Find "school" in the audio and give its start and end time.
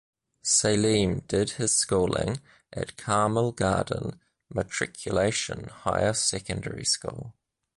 6.85-7.35